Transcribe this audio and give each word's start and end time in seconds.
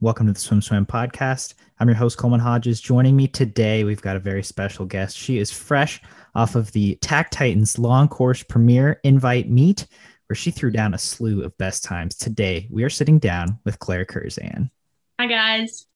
Welcome 0.00 0.28
to 0.28 0.32
the 0.32 0.38
Swim 0.38 0.62
Swam 0.62 0.86
podcast. 0.86 1.54
I'm 1.80 1.88
your 1.88 1.96
host, 1.96 2.18
Coleman 2.18 2.38
Hodges. 2.38 2.80
Joining 2.80 3.16
me 3.16 3.26
today, 3.26 3.82
we've 3.82 4.00
got 4.00 4.14
a 4.14 4.20
very 4.20 4.44
special 4.44 4.86
guest. 4.86 5.16
She 5.16 5.38
is 5.38 5.50
fresh 5.50 6.00
off 6.36 6.54
of 6.54 6.70
the 6.70 6.94
TAC 7.02 7.32
Titans 7.32 7.80
Long 7.80 8.06
Course 8.06 8.44
Premier 8.44 9.00
Invite 9.02 9.50
Meet, 9.50 9.88
where 10.28 10.36
she 10.36 10.52
threw 10.52 10.70
down 10.70 10.94
a 10.94 10.98
slew 10.98 11.42
of 11.42 11.58
best 11.58 11.82
times. 11.82 12.14
Today, 12.14 12.68
we 12.70 12.84
are 12.84 12.90
sitting 12.90 13.18
down 13.18 13.58
with 13.64 13.80
Claire 13.80 14.04
Curzan. 14.04 14.70
Hi, 15.18 15.26
guys. 15.26 15.86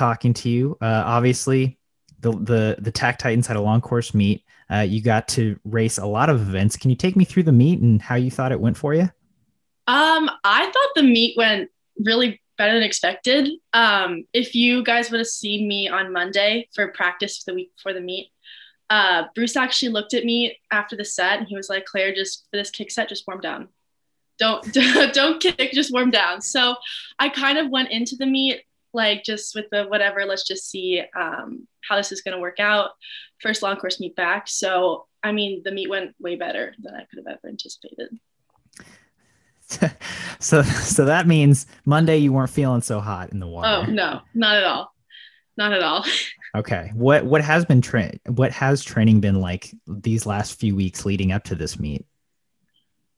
Talking 0.00 0.32
to 0.32 0.48
you. 0.48 0.78
Uh, 0.80 1.02
obviously, 1.04 1.78
the, 2.20 2.32
the 2.32 2.76
the 2.80 2.90
TAC 2.90 3.18
Titans 3.18 3.46
had 3.46 3.56
a 3.56 3.60
long 3.60 3.82
course 3.82 4.14
meet. 4.14 4.44
Uh, 4.72 4.80
you 4.80 5.02
got 5.02 5.28
to 5.28 5.58
race 5.64 5.98
a 5.98 6.06
lot 6.06 6.30
of 6.30 6.40
events. 6.40 6.76
Can 6.76 6.90
you 6.90 6.96
take 6.96 7.16
me 7.16 7.24
through 7.24 7.42
the 7.42 7.52
meet 7.52 7.80
and 7.80 8.00
how 8.00 8.14
you 8.14 8.30
thought 8.30 8.50
it 8.50 8.60
went 8.60 8.76
for 8.76 8.94
you? 8.94 9.10
Um, 9.86 10.30
I 10.44 10.64
thought 10.64 10.90
the 10.94 11.02
meet 11.02 11.36
went 11.36 11.70
really 12.02 12.40
better 12.56 12.74
than 12.74 12.82
expected. 12.82 13.50
Um, 13.74 14.24
if 14.32 14.54
you 14.54 14.82
guys 14.84 15.10
would 15.10 15.18
have 15.18 15.26
seen 15.26 15.68
me 15.68 15.88
on 15.88 16.12
Monday 16.12 16.68
for 16.74 16.88
practice 16.88 17.38
for 17.38 17.50
the 17.50 17.54
week 17.56 17.72
before 17.76 17.92
the 17.92 18.00
meet, 18.00 18.30
uh, 18.88 19.24
Bruce 19.34 19.56
actually 19.56 19.90
looked 19.90 20.14
at 20.14 20.24
me 20.24 20.56
after 20.70 20.96
the 20.96 21.04
set 21.04 21.38
and 21.38 21.48
he 21.48 21.56
was 21.56 21.68
like, 21.68 21.84
"Claire, 21.84 22.14
just 22.14 22.46
for 22.50 22.56
this 22.56 22.70
kick 22.70 22.90
set, 22.90 23.08
just 23.08 23.26
warm 23.26 23.40
down. 23.40 23.68
Don't 24.38 24.64
don't 25.12 25.42
kick, 25.42 25.72
just 25.72 25.92
warm 25.92 26.10
down." 26.10 26.40
So 26.40 26.76
I 27.18 27.28
kind 27.28 27.58
of 27.58 27.68
went 27.68 27.90
into 27.90 28.16
the 28.16 28.26
meet 28.26 28.62
like 28.92 29.24
just 29.24 29.54
with 29.54 29.66
the 29.70 29.84
whatever. 29.84 30.24
Let's 30.24 30.46
just 30.46 30.70
see 30.70 31.02
um, 31.16 31.66
how 31.88 31.96
this 31.96 32.12
is 32.12 32.22
going 32.22 32.34
to 32.36 32.40
work 32.40 32.60
out. 32.60 32.90
First 33.40 33.62
long 33.62 33.76
course 33.76 34.00
meet 34.00 34.16
back. 34.16 34.48
So 34.48 35.06
I 35.22 35.32
mean, 35.32 35.62
the 35.64 35.72
meet 35.72 35.90
went 35.90 36.14
way 36.18 36.36
better 36.36 36.74
than 36.82 36.94
I 36.94 37.04
could 37.04 37.18
have 37.18 37.26
ever 37.26 37.48
anticipated. 37.48 38.18
so 40.40 40.62
so 40.62 41.04
that 41.04 41.26
means 41.26 41.66
Monday 41.84 42.18
you 42.18 42.32
weren't 42.32 42.50
feeling 42.50 42.82
so 42.82 43.00
hot 43.00 43.30
in 43.32 43.40
the 43.40 43.46
water. 43.46 43.68
Oh 43.68 43.90
no, 43.90 44.20
not 44.34 44.56
at 44.56 44.64
all, 44.64 44.92
not 45.56 45.72
at 45.72 45.82
all. 45.82 46.04
Okay. 46.56 46.90
What 46.94 47.24
what 47.24 47.42
has 47.42 47.64
been 47.64 47.80
tra- 47.80 48.18
what 48.26 48.50
has 48.50 48.82
training 48.82 49.20
been 49.20 49.40
like 49.40 49.72
these 49.86 50.26
last 50.26 50.58
few 50.58 50.74
weeks 50.74 51.06
leading 51.06 51.30
up 51.30 51.44
to 51.44 51.54
this 51.54 51.78
meet? 51.78 52.04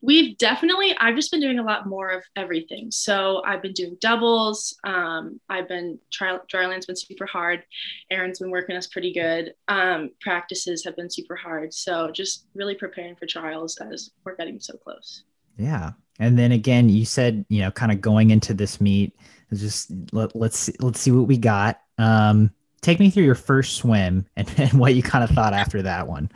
We've 0.04 0.36
definitely, 0.36 0.96
I've 0.98 1.14
just 1.14 1.30
been 1.30 1.40
doing 1.40 1.60
a 1.60 1.62
lot 1.62 1.86
more 1.86 2.10
of 2.10 2.24
everything. 2.36 2.90
So 2.90 3.40
I've 3.46 3.62
been 3.62 3.72
doing 3.72 3.96
doubles. 4.00 4.76
Um, 4.82 5.40
I've 5.48 5.68
been, 5.68 5.98
tri- 6.12 6.40
dryland's 6.48 6.86
been 6.86 6.96
super 6.96 7.24
hard. 7.24 7.64
Aaron's 8.10 8.40
been 8.40 8.50
working 8.50 8.76
us 8.76 8.88
pretty 8.88 9.12
good. 9.12 9.54
Um, 9.68 10.10
practices 10.20 10.84
have 10.84 10.96
been 10.96 11.08
super 11.08 11.36
hard. 11.36 11.72
So 11.72 12.10
just 12.10 12.46
really 12.54 12.74
preparing 12.74 13.14
for 13.14 13.26
trials 13.26 13.76
as 13.78 14.10
we're 14.24 14.34
getting 14.34 14.58
so 14.58 14.76
close. 14.76 15.22
Yeah. 15.56 15.92
And 16.18 16.38
then 16.38 16.52
again, 16.52 16.88
you 16.88 17.04
said, 17.04 17.44
you 17.48 17.60
know, 17.60 17.70
kind 17.70 17.92
of 17.92 18.00
going 18.00 18.30
into 18.30 18.54
this 18.54 18.80
meet, 18.80 19.14
just 19.54 19.92
let, 20.12 20.34
let's 20.34 20.58
see, 20.58 20.74
let's 20.80 21.00
see 21.00 21.12
what 21.12 21.28
we 21.28 21.38
got. 21.38 21.80
Um, 21.98 22.50
take 22.80 22.98
me 22.98 23.10
through 23.10 23.24
your 23.24 23.34
first 23.36 23.76
swim 23.76 24.26
and, 24.36 24.52
and 24.58 24.72
what 24.74 24.94
you 24.94 25.02
kind 25.02 25.22
of 25.22 25.30
thought 25.30 25.54
after 25.54 25.82
that 25.82 26.08
one. 26.08 26.30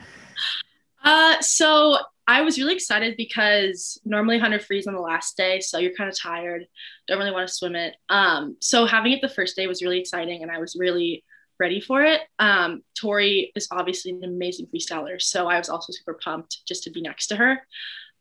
Uh, 1.05 1.41
so 1.41 1.98
I 2.29 2.43
was 2.43 2.59
really 2.59 2.75
excited 2.75 3.17
because 3.17 4.01
normally 4.05 4.37
100 4.37 4.65
frees 4.65 4.87
on 4.87 4.95
the 4.95 5.01
last 5.01 5.37
day, 5.37 5.61
so 5.61 5.79
you're 5.79 5.95
kind 5.95 6.11
of 6.11 6.19
tired, 6.19 6.67
don't 7.07 7.19
really 7.19 7.31
want 7.31 7.49
to 7.49 7.55
swim 7.55 7.77
it. 7.77 7.97
Um, 8.09 8.57
so 8.61 8.85
having 8.85 9.13
it 9.13 9.21
the 9.21 9.29
first 9.29 9.55
day 9.55 9.67
was 9.67 9.83
really 9.83 10.01
exciting, 10.01 10.43
and 10.43 10.50
I 10.50 10.59
was 10.59 10.77
really 10.78 11.25
ready 11.59 11.81
for 11.81 12.03
it. 12.03 12.23
Um, 12.39 12.83
Torri 13.00 13.53
is 13.55 13.69
obviously 13.71 14.11
an 14.11 14.25
amazing 14.25 14.67
freestyler, 14.75 15.21
so 15.23 15.47
I 15.47 15.59
was 15.59 15.69
also 15.69 15.93
super 15.93 16.19
pumped 16.23 16.67
just 16.67 16.83
to 16.84 16.91
be 16.91 17.00
next 17.00 17.28
to 17.28 17.37
her. 17.37 17.61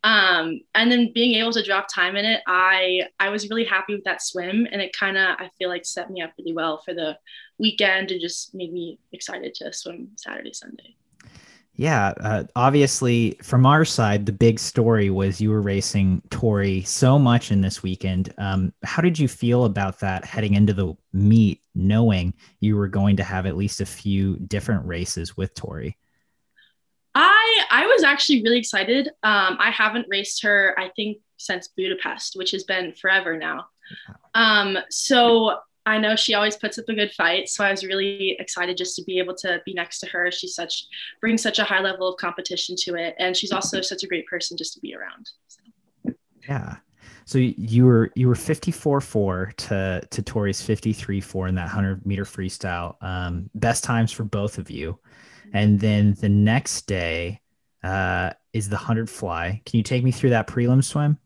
Um, 0.04 0.62
and 0.76 0.92
then 0.92 1.12
being 1.14 1.34
able 1.34 1.52
to 1.54 1.64
drop 1.64 1.88
time 1.92 2.16
in 2.16 2.26
it, 2.26 2.42
I 2.46 3.08
I 3.20 3.30
was 3.30 3.50
really 3.50 3.66
happy 3.66 3.96
with 3.96 4.04
that 4.04 4.22
swim, 4.22 4.68
and 4.72 4.82
it 4.82 4.96
kind 4.96 5.18
of 5.18 5.36
I 5.40 5.50
feel 5.58 5.70
like 5.70 5.84
set 5.84 6.12
me 6.12 6.22
up 6.22 6.34
really 6.38 6.54
well 6.54 6.80
for 6.86 6.94
the 6.94 7.18
weekend 7.58 8.12
and 8.12 8.22
just 8.22 8.54
made 8.54 8.72
me 8.72 9.00
excited 9.12 9.56
to 9.56 9.74
swim 9.74 10.10
Saturday, 10.16 10.54
Sunday. 10.54 10.96
Yeah, 11.78 12.14
uh, 12.22 12.44
obviously, 12.56 13.38
from 13.44 13.66
our 13.66 13.84
side, 13.84 14.26
the 14.26 14.32
big 14.32 14.60
story 14.60 15.10
was 15.10 15.42
you 15.42 15.50
were 15.50 15.62
racing 15.62 16.22
Torri 16.30 16.88
so 16.88 17.20
much 17.20 17.52
in 17.52 17.60
this 17.60 17.84
weekend. 17.84 18.34
Um, 18.38 18.72
how 18.84 19.02
did 19.02 19.20
you 19.20 19.28
feel 19.28 19.66
about 19.66 20.00
that 20.00 20.24
heading 20.24 20.54
into 20.54 20.74
the 20.74 20.94
meet, 21.12 21.62
knowing 21.74 22.34
you 22.62 22.78
were 22.78 22.88
going 22.88 23.18
to 23.18 23.24
have 23.24 23.46
at 23.46 23.58
least 23.58 23.82
a 23.82 23.86
few 23.86 24.38
different 24.38 24.86
races 24.86 25.36
with 25.36 25.54
Torri? 25.54 25.96
I 27.14 27.66
I 27.70 27.86
was 27.88 28.04
actually 28.04 28.42
really 28.44 28.60
excited. 28.60 29.10
Um, 29.24 29.58
I 29.60 29.70
haven't 29.70 30.08
raced 30.10 30.44
her, 30.44 30.76
I 30.78 30.90
think, 30.96 31.18
since 31.38 31.68
Budapest, 31.68 32.38
which 32.38 32.52
has 32.52 32.64
been 32.64 32.94
forever 32.94 33.38
now. 33.38 33.66
Um, 34.34 34.78
so 34.90 35.60
I 35.86 36.00
know 36.00 36.16
she 36.16 36.34
always 36.34 36.58
puts 36.58 36.80
up 36.80 36.86
a 36.90 36.94
good 36.94 37.12
fight, 37.12 37.48
so 37.48 37.64
I 37.64 37.72
was 37.72 37.86
really 37.86 38.36
excited 38.40 38.76
just 38.76 38.96
to 38.96 39.04
be 39.04 39.20
able 39.20 39.36
to 39.36 39.62
be 39.66 39.74
next 39.74 40.00
to 40.00 40.08
her. 40.08 40.32
She's 40.32 40.56
such 40.56 40.86
brings 41.22 41.42
such 41.42 41.60
a 41.60 41.64
high 41.64 41.82
level 41.82 42.08
of 42.08 42.18
competition 42.18 42.76
to 42.80 42.96
it, 42.96 43.16
and 43.20 43.38
she's 43.38 43.52
also 43.52 43.82
such 43.82 44.04
a 44.04 44.08
great 44.08 44.26
person 44.26 44.58
just 44.58 44.74
to 44.74 44.80
be 44.80 44.96
around. 44.96 45.30
So. 45.48 46.14
Yeah. 46.50 46.78
So 47.26 47.40
you 47.40 47.86
were 47.86 48.12
you 48.16 48.28
were 48.28 48.36
54 48.36 49.02
4 49.02 49.54
to 49.58 50.08
to 50.10 50.22
Torri's 50.22 50.62
53 50.62 51.22
4 51.22 51.48
in 51.48 51.56
that 51.56 51.64
100 51.64 52.06
meter 52.06 52.24
freestyle. 52.24 53.02
Um, 53.02 53.50
best 53.56 53.84
times 53.84 54.12
for 54.12 54.24
both 54.24 54.58
of 54.58 54.70
you. 54.70 55.00
And 55.54 55.80
then 55.80 56.16
the 56.20 56.30
next 56.30 56.88
day 56.88 57.42
uh, 57.84 58.32
is 58.54 58.70
the 58.70 58.76
100 58.76 59.10
fly. 59.10 59.62
Can 59.66 59.78
you 59.78 59.84
take 59.84 60.04
me 60.04 60.12
through 60.12 60.32
that 60.32 60.48
prelim 60.48 60.84
swim? 60.84 61.18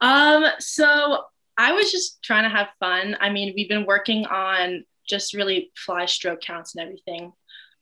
Um, 0.00 0.46
so 0.58 1.24
I 1.58 1.72
was 1.72 1.90
just 1.90 2.22
trying 2.22 2.44
to 2.44 2.56
have 2.56 2.68
fun. 2.78 3.16
I 3.20 3.30
mean, 3.30 3.52
we've 3.56 3.68
been 3.68 3.86
working 3.86 4.26
on 4.26 4.84
just 5.08 5.34
really 5.34 5.70
fly 5.76 6.06
stroke 6.06 6.40
counts 6.40 6.74
and 6.74 6.84
everything 6.84 7.32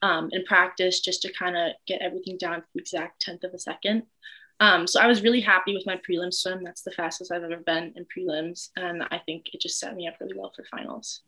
um, 0.03 0.29
in 0.33 0.45
practice 0.45 1.01
just 1.01 1.23
to 1.23 1.33
kind 1.33 1.57
of 1.57 1.73
get 1.87 2.03
everything 2.03 2.37
down 2.37 2.61
to 2.61 2.67
the 2.75 2.81
exact 2.81 3.23
tenth 3.23 3.43
of 3.45 3.55
a 3.55 3.59
second. 3.59 4.03
Um, 4.61 4.87
so 4.87 5.01
I 5.01 5.07
was 5.07 5.23
really 5.23 5.41
happy 5.41 5.75
with 5.75 5.87
my 5.87 5.97
prelim 5.97 6.33
swim. 6.33 6.63
That's 6.63 6.83
the 6.83 6.93
fastest 6.93 7.33
I've 7.33 7.43
ever 7.43 7.57
been 7.57 7.93
in 7.97 8.07
prelims, 8.07 8.69
and 8.77 9.03
I 9.11 9.21
think 9.27 9.53
it 9.53 9.61
just 9.61 9.81
set 9.81 9.97
me 9.97 10.07
up 10.07 10.15
really 10.21 10.39
well 10.39 10.53
for 10.55 10.65
finals. 10.71 11.23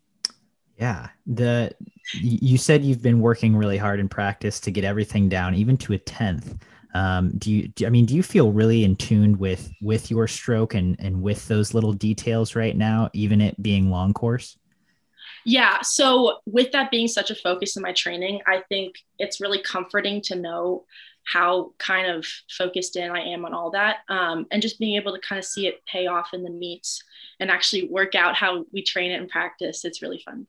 Yeah, 0.79 1.09
the 1.27 1.75
you 2.13 2.59
said 2.59 2.85
you've 2.85 3.03
been 3.03 3.21
working 3.21 3.57
really 3.57 3.79
hard 3.79 3.99
in 3.99 4.09
practice 4.09 4.61
to 4.61 4.71
get 4.71 4.85
everything 4.85 5.29
down, 5.29 5.55
even 5.55 5.77
to 5.79 5.95
a 5.95 5.99
tenth. 5.99 6.55
Um, 6.95 7.33
do 7.39 7.53
you? 7.53 7.69
Do, 7.69 7.87
I 7.87 7.91
mean, 7.91 8.07
do 8.07 8.15
you 8.15 8.23
feel 8.23 8.53
really 8.53 8.85
in 8.85 8.97
tune 8.97 9.39
with 9.39 9.71
with 9.81 10.11
your 10.11 10.27
stroke 10.27 10.75
and 10.75 10.97
and 10.99 11.23
with 11.23 11.47
those 11.49 11.75
little 11.75 11.93
details 11.93 12.57
right 12.57 12.77
now, 12.77 13.11
even 13.13 13.41
it 13.41 13.61
being 13.63 13.91
long 13.91 14.13
course? 14.13 14.59
Yeah. 15.45 15.81
So 15.83 16.39
with 16.45 16.73
that 16.73 16.91
being 16.91 17.07
such 17.07 17.31
a 17.31 17.35
focus 17.35 17.77
in 17.77 17.83
my 17.83 17.93
training, 17.93 18.41
I 18.47 18.63
think 18.69 18.97
it's 19.19 19.41
really 19.41 19.63
comforting 19.63 20.21
to 20.23 20.35
know 20.35 20.85
how 21.25 21.73
kind 21.79 22.09
of 22.11 22.27
focused 22.51 22.97
in 22.97 23.11
I 23.11 23.21
am 23.21 23.45
on 23.45 23.53
all 23.53 23.71
that, 23.73 23.99
um, 24.09 24.47
and 24.51 24.63
just 24.63 24.79
being 24.79 24.97
able 24.97 25.13
to 25.13 25.21
kind 25.21 25.39
of 25.39 25.45
see 25.45 25.67
it 25.67 25.85
pay 25.87 26.07
off 26.07 26.31
in 26.33 26.43
the 26.43 26.51
meets 26.51 27.03
and 27.41 27.51
actually 27.51 27.89
work 27.89 28.15
out 28.15 28.35
how 28.35 28.65
we 28.73 28.83
train 28.83 29.11
it 29.11 29.21
and 29.21 29.29
practice. 29.29 29.85
It's 29.85 30.03
really 30.03 30.23
fun. 30.25 30.47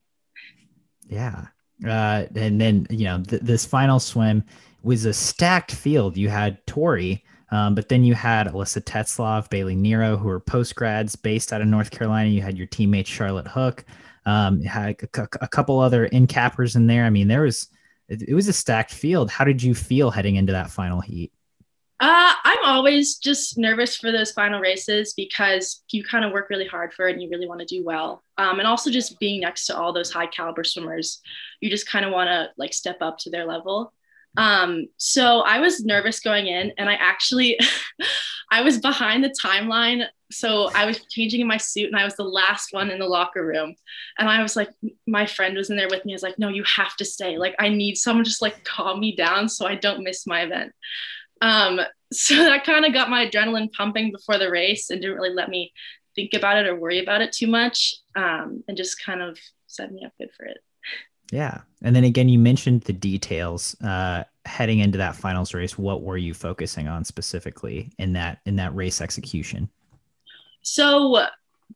Yeah. 1.08 1.48
Uh, 1.86 2.26
and 2.36 2.60
then 2.60 2.88
you 2.90 3.06
know 3.06 3.22
th- 3.22 3.44
this 3.44 3.66
final 3.66 4.00
swim 4.00 4.44
was 4.88 5.06
a 5.06 5.14
stacked 5.14 5.72
field. 5.72 6.18
You 6.18 6.30
had 6.30 6.66
Torri, 6.66 7.22
um, 7.52 7.76
but 7.76 7.90
then 7.90 8.04
you 8.04 8.16
had 8.16 8.48
Alyssa 8.48 8.82
Tetzlaff, 8.82 9.50
Bailey 9.50 9.76
Nero, 9.76 10.18
who 10.18 10.30
are 10.30 10.40
post 10.40 10.76
grads 10.76 11.16
based 11.16 11.54
out 11.54 11.62
of 11.62 11.68
North 11.68 11.92
Carolina. 11.92 12.30
You 12.30 12.42
had 12.42 12.58
your 12.58 12.68
teammate 12.68 13.06
Charlotte 13.06 13.48
Hook. 13.48 13.86
Um, 14.26 14.62
had 14.62 14.96
a, 15.02 15.28
a, 15.42 15.48
couple 15.48 15.80
other 15.80 16.06
in 16.06 16.28
cappers 16.28 16.76
in 16.76 16.88
there. 16.88 17.06
I 17.06 17.10
mean, 17.10 17.30
there 17.30 17.44
was 17.44 17.70
it, 18.10 18.24
it, 18.28 18.34
was 18.34 18.50
a 18.50 18.54
stacked 18.54 18.94
field. 18.94 19.30
How 19.30 19.46
did 19.46 19.64
you 19.64 19.74
feel 19.74 20.12
heading 20.12 20.36
into 20.36 20.52
that 20.52 20.70
final 20.70 21.00
heat? 21.00 21.32
Uh, 22.00 22.34
I'm 22.44 22.66
always 22.66 23.18
just 23.18 23.58
nervous 23.58 23.96
for 23.96 24.12
those 24.12 24.32
final 24.32 24.60
races 24.60 25.14
because 25.14 25.84
you 25.92 26.04
kind 26.04 26.26
of 26.26 26.32
work 26.32 26.50
really 26.50 26.68
hard 26.68 26.94
for 26.94 27.08
it 27.08 27.14
and 27.14 27.22
you 27.22 27.30
really 27.30 27.48
want 27.48 27.62
to 27.62 27.66
do 27.66 27.84
well. 27.86 28.22
Um, 28.38 28.60
and 28.60 28.68
also 28.68 28.92
just 28.92 29.18
being 29.20 29.42
next 29.42 29.66
to 29.68 29.78
all 29.78 29.94
those 29.94 30.12
high 30.12 30.28
caliber 30.28 30.64
swimmers, 30.64 31.22
you 31.62 31.70
just 31.70 31.90
kind 31.90 32.06
of 32.06 32.12
want 32.12 32.28
to 32.28 32.50
like 32.58 32.74
step 32.74 32.98
up 33.02 33.18
to 33.20 33.30
their 33.30 33.46
level. 33.46 33.94
Um, 34.38 34.88
so 34.98 35.42
I 35.42 35.60
was 35.60 35.84
nervous 35.84 36.20
going 36.20 36.48
in, 36.48 36.72
and 36.78 36.90
I 36.90 36.94
actually, 36.94 37.60
I 38.52 38.62
was 38.62 38.78
behind 38.78 39.24
the 39.24 39.36
timeline. 39.44 40.06
So 40.32 40.70
I 40.76 40.86
was 40.86 41.04
changing 41.10 41.42
in 41.42 41.48
my 41.48 41.58
suit, 41.58 41.88
and 41.88 41.96
I 41.98 42.06
was 42.06 42.16
the 42.16 42.24
last 42.24 42.70
one 42.72 42.92
in 42.92 43.00
the 43.00 43.08
locker 43.08 43.46
room. 43.46 43.76
And 44.20 44.30
I 44.30 44.42
was 44.42 44.56
like, 44.56 44.70
my 45.08 45.26
friend 45.26 45.58
was 45.58 45.70
in 45.70 45.76
there 45.76 45.90
with 45.90 46.06
me. 46.06 46.14
I 46.14 46.16
was 46.16 46.24
like, 46.24 46.40
no, 46.40 46.50
you 46.50 46.64
have 46.76 46.96
to 46.98 47.06
stay. 47.06 47.38
Like, 47.38 47.56
I 47.60 47.70
need 47.70 47.96
someone 47.96 48.24
just 48.24 48.42
like 48.42 48.64
calm 48.64 49.00
me 49.00 49.16
down 49.16 49.50
so 49.50 49.66
I 49.66 49.76
don't 49.76 50.04
miss 50.04 50.28
my 50.28 50.42
event. 50.42 50.72
Um, 51.42 51.80
so 52.14 52.36
that 52.36 52.64
kind 52.64 52.86
of 52.86 52.94
got 52.94 53.10
my 53.10 53.28
adrenaline 53.28 53.72
pumping 53.74 54.12
before 54.12 54.38
the 54.38 54.52
race 54.52 54.90
and 54.90 55.02
didn't 55.02 55.18
really 55.18 55.34
let 55.34 55.50
me 55.50 55.74
think 56.16 56.34
about 56.34 56.58
it 56.58 56.68
or 56.68 56.76
worry 56.76 57.02
about 57.02 57.22
it 57.22 57.32
too 57.32 57.48
much 57.48 57.96
um, 58.16 58.64
and 58.68 58.78
just 58.78 59.04
kind 59.04 59.22
of 59.22 59.38
set 59.68 59.92
me 59.92 60.04
up 60.06 60.14
good 60.18 60.30
for 60.36 60.46
it. 60.46 60.58
Yeah. 61.32 61.62
And 61.82 61.96
then 61.96 62.04
again, 62.04 62.30
you 62.30 62.40
mentioned 62.40 62.82
the 62.82 62.94
details 62.94 63.76
uh, 63.82 64.24
heading 64.46 64.80
into 64.80 64.98
that 64.98 65.16
finals 65.16 65.54
race. 65.54 65.78
What 65.78 66.02
were 66.02 66.18
you 66.18 66.34
focusing 66.34 66.88
on 66.88 67.04
specifically 67.04 67.92
in 68.00 68.14
that 68.14 68.40
in 68.46 68.56
that 68.56 68.76
race 68.76 69.02
execution? 69.02 69.70
So 70.62 71.28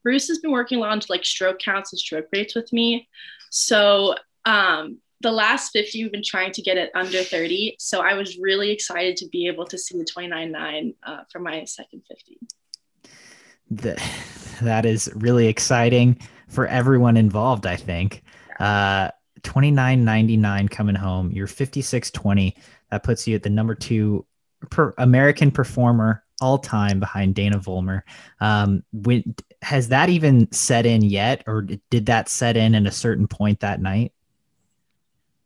Bruce 0.04 0.28
has 0.28 0.40
been 0.40 0.52
working 0.52 0.82
on 0.82 1.02
like 1.10 1.26
stroke 1.26 1.60
counts 1.60 1.94
and 1.94 2.00
stroke 2.00 2.28
rates 2.34 2.56
with 2.56 2.72
me. 2.72 3.08
So 3.50 4.16
um, 4.46 4.98
the 5.22 5.32
last 5.32 5.72
50, 5.72 6.04
we've 6.04 6.12
been 6.12 6.24
trying 6.24 6.52
to 6.54 6.62
get 6.62 6.78
it 6.78 6.92
under 6.96 7.22
30. 7.22 7.76
So 7.80 8.02
I 8.02 8.14
was 8.14 8.38
really 8.38 8.72
excited 8.72 9.18
to 9.18 9.28
be 9.28 9.48
able 9.48 9.66
to 9.66 9.78
see 9.78 9.98
the 9.98 10.06
29.9 10.06 10.96
uh, 11.04 11.18
for 11.32 11.40
my 11.40 11.64
second 11.66 12.04
50. 12.08 12.40
The, 13.70 14.02
that 14.62 14.86
is 14.86 15.12
really 15.16 15.48
exciting 15.48 16.20
for 16.50 16.68
everyone 16.68 17.18
involved, 17.18 17.66
I 17.66 17.76
think. 17.76 18.24
Uh, 18.60 19.12
29.99 19.44 20.70
coming 20.70 20.96
home. 20.96 21.32
You're 21.32 21.48
56.20. 21.48 22.56
That 22.90 23.04
puts 23.04 23.28
you 23.28 23.36
at 23.36 23.44
the 23.44 23.50
number 23.50 23.76
two 23.76 24.26
per 24.70 24.94
American 24.98 25.52
performer 25.52 26.24
all 26.42 26.58
time 26.58 27.00
behind 27.00 27.36
Dana 27.36 27.60
Vollmer. 27.60 28.02
Um, 28.40 28.84
when, 28.92 29.36
has 29.62 29.90
that 29.90 30.10
even 30.10 30.52
set 30.52 30.86
in 30.86 31.04
yet, 31.04 31.44
or 31.48 31.62
did 31.62 32.08
that 32.08 32.30
set 32.30 32.58
in 32.58 32.76
at 32.76 32.86
a 32.88 32.92
certain 32.92 33.28
point 33.28 33.60
that 33.60 33.80
night? 33.80 34.12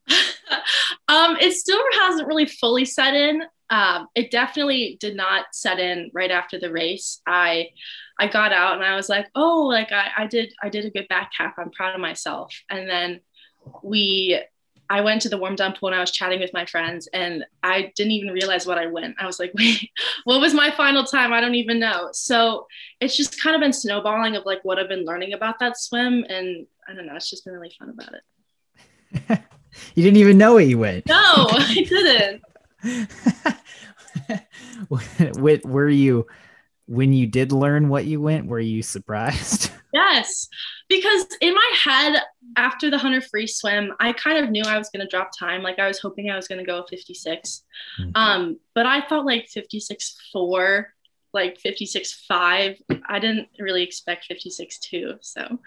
um, 1.07 1.37
it 1.39 1.53
still 1.53 1.81
hasn't 2.01 2.27
really 2.27 2.45
fully 2.45 2.85
set 2.85 3.13
in. 3.13 3.43
Um, 3.69 4.07
it 4.15 4.31
definitely 4.31 4.97
did 4.99 5.15
not 5.15 5.45
set 5.51 5.79
in 5.79 6.11
right 6.13 6.31
after 6.31 6.59
the 6.59 6.71
race. 6.71 7.21
I 7.27 7.69
I 8.19 8.27
got 8.27 8.53
out 8.53 8.75
and 8.75 8.85
I 8.85 8.95
was 8.95 9.09
like, 9.09 9.27
oh, 9.35 9.63
like 9.63 9.91
I, 9.91 10.09
I 10.17 10.27
did 10.27 10.53
I 10.61 10.69
did 10.69 10.85
a 10.85 10.91
good 10.91 11.07
back 11.07 11.31
half. 11.37 11.53
I'm 11.57 11.71
proud 11.71 11.95
of 11.95 12.01
myself. 12.01 12.53
And 12.69 12.87
then 12.87 13.21
we 13.83 14.39
I 14.89 15.01
went 15.01 15.21
to 15.23 15.29
the 15.29 15.37
warm 15.37 15.55
down 15.55 15.73
pool 15.73 15.89
and 15.89 15.95
I 15.95 15.99
was 15.99 16.11
chatting 16.11 16.39
with 16.39 16.53
my 16.53 16.65
friends 16.65 17.07
and 17.11 17.45
I 17.63 17.91
didn't 17.95 18.11
even 18.11 18.29
realize 18.29 18.67
what 18.67 18.77
I 18.77 18.85
went. 18.85 19.15
I 19.19 19.25
was 19.25 19.39
like, 19.39 19.51
wait, 19.55 19.89
what 20.25 20.39
was 20.39 20.53
my 20.53 20.71
final 20.71 21.03
time? 21.03 21.33
I 21.33 21.41
don't 21.41 21.55
even 21.55 21.79
know. 21.79 22.09
So 22.11 22.67
it's 22.99 23.17
just 23.17 23.41
kind 23.41 23.55
of 23.55 23.61
been 23.61 23.73
snowballing 23.73 24.35
of 24.35 24.45
like 24.45 24.63
what 24.63 24.77
I've 24.77 24.89
been 24.89 25.05
learning 25.05 25.33
about 25.33 25.59
that 25.59 25.79
swim. 25.79 26.23
And 26.29 26.67
I 26.87 26.93
don't 26.93 27.07
know, 27.07 27.15
it's 27.15 27.29
just 27.29 27.45
been 27.45 27.53
really 27.53 27.73
fun 27.77 27.89
about 27.89 28.13
it. 28.13 28.21
you 29.95 30.03
didn't 30.03 30.17
even 30.17 30.37
know 30.37 30.53
what 30.53 30.67
you 30.67 30.77
went. 30.77 31.07
No, 31.07 31.15
I 31.17 31.85
didn't. 31.87 32.41
Where, 35.39 35.59
were 35.63 35.89
you, 35.89 36.27
when 36.87 37.13
you 37.13 37.27
did 37.27 37.51
learn 37.51 37.89
what 37.89 38.05
you 38.05 38.21
went, 38.21 38.47
were 38.47 38.59
you 38.59 38.81
surprised? 38.81 39.71
Yes, 39.95 40.49
because 40.89 41.25
in 41.39 41.55
my 41.55 41.71
head, 41.81 42.21
after 42.57 42.89
the 42.89 42.97
100 42.97 43.23
free 43.23 43.47
swim, 43.47 43.93
I 44.01 44.11
kind 44.11 44.43
of 44.43 44.51
knew 44.51 44.63
I 44.63 44.77
was 44.77 44.89
going 44.89 44.99
to 44.99 45.09
drop 45.09 45.29
time. 45.39 45.63
Like 45.63 45.79
I 45.79 45.87
was 45.87 45.99
hoping 45.99 46.29
I 46.29 46.35
was 46.35 46.49
going 46.49 46.59
to 46.59 46.65
go 46.65 46.83
56. 46.89 47.63
Mm-hmm. 48.01 48.11
Um, 48.13 48.59
but 48.73 48.85
I 48.85 49.07
felt 49.07 49.25
like 49.25 49.47
56 49.47 50.17
4, 50.33 50.93
like 51.33 51.61
56 51.61 52.25
5. 52.27 52.75
I 53.07 53.19
didn't 53.19 53.47
really 53.57 53.83
expect 53.83 54.25
56 54.25 54.79
2. 54.79 55.13
So. 55.21 55.59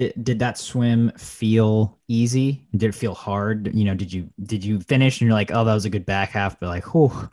did, 0.00 0.24
did 0.24 0.38
that 0.40 0.58
swim 0.58 1.12
feel 1.16 2.00
easy? 2.08 2.66
Did 2.72 2.88
it 2.88 2.94
feel 2.96 3.14
hard? 3.14 3.72
You 3.72 3.84
know, 3.84 3.94
did 3.94 4.12
you 4.12 4.28
did 4.42 4.64
you 4.64 4.80
finish 4.80 5.20
and 5.20 5.28
you're 5.28 5.36
like, 5.36 5.52
oh, 5.52 5.64
that 5.64 5.74
was 5.74 5.84
a 5.84 5.90
good 5.90 6.04
back 6.04 6.30
half, 6.30 6.58
but 6.58 6.66
like, 6.66 6.96
oh, 6.96 7.28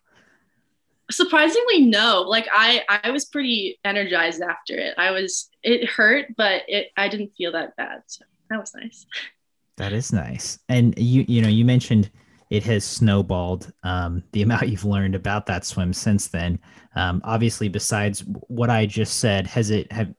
surprisingly 1.11 1.81
no. 1.81 2.21
Like 2.27 2.47
i 2.51 2.83
i 3.03 3.11
was 3.11 3.25
pretty 3.25 3.79
energized 3.83 4.41
after 4.41 4.77
it. 4.77 4.95
I 4.97 5.11
was 5.11 5.49
it 5.63 5.89
hurt 5.89 6.27
but 6.35 6.63
it 6.67 6.91
i 6.97 7.07
didn't 7.07 7.33
feel 7.37 7.51
that 7.53 7.75
bad 7.75 8.03
so 8.07 8.25
that 8.49 8.59
was 8.59 8.73
nice. 8.75 9.05
That 9.77 9.93
is 9.93 10.11
nice. 10.11 10.59
And 10.69 10.97
you 10.97 11.25
you 11.27 11.41
know 11.41 11.47
you 11.49 11.65
mentioned 11.65 12.09
it 12.49 12.63
has 12.63 12.85
snowballed 12.85 13.71
um, 13.83 14.23
the 14.31 14.41
amount 14.43 14.69
you've 14.69 14.85
learned 14.85 15.15
about 15.15 15.45
that 15.47 15.65
swim 15.65 15.93
since 15.93 16.27
then. 16.27 16.59
Um, 16.95 17.21
obviously 17.23 17.67
besides 17.67 18.23
what 18.47 18.71
i 18.71 18.87
just 18.87 19.19
said 19.19 19.45
has 19.45 19.69
it 19.69 19.91
have 19.91 20.11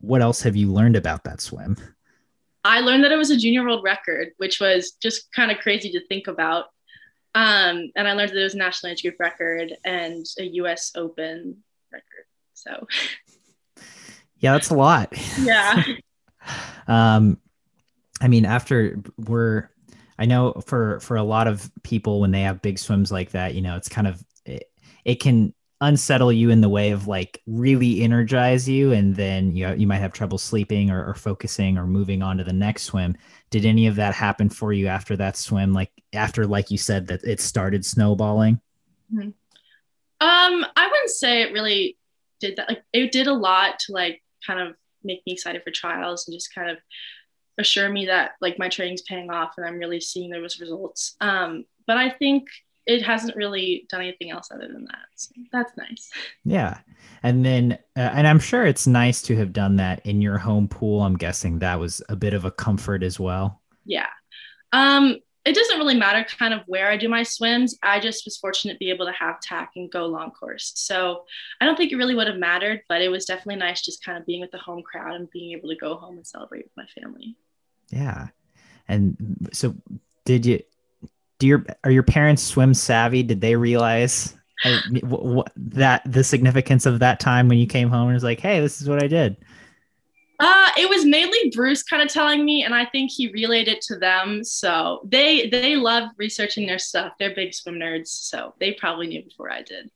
what 0.00 0.22
else 0.22 0.42
have 0.42 0.56
you 0.56 0.72
learned 0.72 0.96
about 0.96 1.22
that 1.24 1.40
swim? 1.40 1.76
I 2.64 2.80
learned 2.80 3.04
that 3.04 3.12
it 3.12 3.16
was 3.16 3.30
a 3.30 3.36
junior 3.36 3.62
world 3.62 3.84
record 3.84 4.30
which 4.38 4.60
was 4.60 4.92
just 4.92 5.32
kind 5.32 5.50
of 5.50 5.58
crazy 5.58 5.90
to 5.92 6.06
think 6.08 6.26
about 6.26 6.66
um, 7.34 7.90
and 7.94 8.08
I 8.08 8.12
learned 8.12 8.30
that 8.30 8.40
it 8.40 8.44
was 8.44 8.54
a 8.54 8.58
national 8.58 8.92
age 8.92 9.02
group 9.02 9.16
record 9.18 9.76
and 9.84 10.26
a 10.38 10.44
US 10.44 10.92
Open 10.96 11.58
record. 11.92 12.24
So, 12.54 12.86
yeah, 14.38 14.52
that's 14.52 14.70
a 14.70 14.74
lot. 14.74 15.14
Yeah. 15.38 15.82
um, 16.88 17.38
I 18.20 18.28
mean, 18.28 18.44
after 18.44 19.00
we're, 19.16 19.70
I 20.18 20.26
know 20.26 20.52
for 20.66 21.00
for 21.00 21.16
a 21.16 21.22
lot 21.22 21.46
of 21.46 21.70
people 21.82 22.20
when 22.20 22.30
they 22.30 22.42
have 22.42 22.60
big 22.60 22.78
swims 22.78 23.10
like 23.10 23.30
that, 23.30 23.54
you 23.54 23.62
know, 23.62 23.76
it's 23.76 23.88
kind 23.88 24.06
of 24.06 24.22
it, 24.44 24.64
it 25.04 25.14
can 25.16 25.54
unsettle 25.80 26.32
you 26.32 26.50
in 26.50 26.60
the 26.60 26.68
way 26.68 26.90
of 26.90 27.06
like 27.06 27.40
really 27.46 28.02
energize 28.02 28.68
you 28.68 28.92
and 28.92 29.16
then 29.16 29.54
you 29.56 29.72
you 29.74 29.86
might 29.86 29.98
have 29.98 30.12
trouble 30.12 30.36
sleeping 30.36 30.90
or, 30.90 31.06
or, 31.06 31.14
focusing 31.14 31.78
or 31.78 31.86
moving 31.86 32.22
on 32.22 32.36
to 32.36 32.44
the 32.44 32.52
next 32.52 32.82
swim. 32.84 33.16
Did 33.48 33.64
any 33.64 33.86
of 33.86 33.96
that 33.96 34.14
happen 34.14 34.50
for 34.50 34.74
you 34.74 34.88
after 34.88 35.16
that 35.16 35.38
swim? 35.38 35.72
Like 35.72 35.90
after 36.12 36.46
like 36.46 36.70
you 36.70 36.76
said 36.76 37.06
that 37.06 37.24
it 37.24 37.40
started 37.40 37.84
snowballing? 37.84 38.60
Mm-hmm. 39.12 39.30
um 40.20 40.66
i 40.76 40.86
wouldn't 40.86 41.10
say 41.10 41.42
it 41.42 41.52
really 41.52 41.96
did 42.40 42.56
that. 42.56 42.68
Like 42.68 42.82
it 42.92 43.10
did 43.10 43.26
a 43.26 43.32
lot 43.32 43.78
to 43.80 43.92
like 43.92 44.22
kind 44.46 44.60
of 44.60 44.74
make 45.02 45.22
me 45.26 45.32
excited 45.32 45.62
for 45.64 45.70
trials 45.70 46.26
and 46.26 46.34
just 46.34 46.54
kind 46.54 46.70
of 46.70 46.78
assure 47.58 47.88
me 47.88 48.06
that 48.06 48.32
like 48.40 48.58
my 48.58 48.68
training's 48.68 49.02
paying 49.02 49.30
off 49.30 49.54
and 49.56 49.66
i'm 49.66 49.78
really 49.78 50.00
seeing 50.00 50.30
those 50.30 50.60
results. 50.60 51.16
Um 51.20 51.64
but 51.86 51.96
i 51.96 52.10
think 52.10 52.48
it 52.90 53.02
hasn't 53.02 53.36
really 53.36 53.86
done 53.88 54.00
anything 54.00 54.30
else 54.32 54.48
other 54.50 54.66
than 54.66 54.84
that. 54.86 55.06
So 55.14 55.30
that's 55.52 55.76
nice. 55.76 56.10
Yeah. 56.44 56.78
And 57.22 57.44
then, 57.44 57.78
uh, 57.96 58.10
and 58.14 58.26
I'm 58.26 58.40
sure 58.40 58.66
it's 58.66 58.88
nice 58.88 59.22
to 59.22 59.36
have 59.36 59.52
done 59.52 59.76
that 59.76 60.04
in 60.04 60.20
your 60.20 60.38
home 60.38 60.66
pool. 60.66 61.02
I'm 61.02 61.16
guessing 61.16 61.60
that 61.60 61.78
was 61.78 62.02
a 62.08 62.16
bit 62.16 62.34
of 62.34 62.44
a 62.44 62.50
comfort 62.50 63.04
as 63.04 63.20
well. 63.20 63.62
Yeah. 63.84 64.08
Um, 64.72 65.18
it 65.44 65.54
doesn't 65.54 65.78
really 65.78 65.94
matter 65.94 66.26
kind 66.36 66.52
of 66.52 66.62
where 66.66 66.90
I 66.90 66.96
do 66.96 67.08
my 67.08 67.22
swims. 67.22 67.78
I 67.80 68.00
just 68.00 68.24
was 68.24 68.36
fortunate 68.36 68.74
to 68.74 68.78
be 68.78 68.90
able 68.90 69.06
to 69.06 69.12
have 69.12 69.40
TAC 69.40 69.70
and 69.76 69.90
go 69.90 70.06
long 70.06 70.32
course. 70.32 70.72
So 70.74 71.24
I 71.60 71.64
don't 71.64 71.76
think 71.76 71.92
it 71.92 71.96
really 71.96 72.16
would 72.16 72.26
have 72.26 72.36
mattered, 72.36 72.82
but 72.88 73.02
it 73.02 73.08
was 73.08 73.24
definitely 73.24 73.56
nice 73.56 73.82
just 73.82 74.04
kind 74.04 74.18
of 74.18 74.26
being 74.26 74.40
with 74.40 74.50
the 74.50 74.58
home 74.58 74.82
crowd 74.82 75.14
and 75.14 75.30
being 75.30 75.56
able 75.56 75.68
to 75.68 75.76
go 75.76 75.94
home 75.94 76.16
and 76.16 76.26
celebrate 76.26 76.64
with 76.64 76.76
my 76.76 76.86
family. 77.00 77.36
Yeah. 77.88 78.28
And 78.88 79.48
so 79.52 79.76
did 80.24 80.44
you 80.44 80.60
do 81.40 81.46
your 81.48 81.66
are 81.82 81.90
your 81.90 82.04
parents 82.04 82.42
swim 82.42 82.72
savvy? 82.74 83.24
Did 83.24 83.40
they 83.40 83.56
realize 83.56 84.36
that 85.56 86.02
the 86.04 86.22
significance 86.22 86.86
of 86.86 87.00
that 87.00 87.18
time 87.18 87.48
when 87.48 87.58
you 87.58 87.66
came 87.66 87.88
home 87.88 88.06
and 88.08 88.14
was 88.14 88.22
like, 88.22 88.38
"Hey, 88.38 88.60
this 88.60 88.80
is 88.80 88.88
what 88.88 89.02
I 89.02 89.08
did"? 89.08 89.36
Uh, 90.38 90.70
it 90.78 90.88
was 90.88 91.04
mainly 91.04 91.50
Bruce 91.54 91.82
kind 91.82 92.02
of 92.02 92.08
telling 92.08 92.44
me, 92.44 92.62
and 92.62 92.74
I 92.74 92.86
think 92.86 93.10
he 93.10 93.32
relayed 93.32 93.68
it 93.68 93.80
to 93.82 93.98
them. 93.98 94.44
So 94.44 95.00
they 95.04 95.48
they 95.48 95.76
love 95.76 96.10
researching 96.18 96.66
their 96.66 96.78
stuff. 96.78 97.14
They're 97.18 97.34
big 97.34 97.54
swim 97.54 97.76
nerds, 97.76 98.08
so 98.08 98.54
they 98.60 98.72
probably 98.72 99.06
knew 99.06 99.22
before 99.22 99.50
I 99.50 99.62
did. 99.62 99.90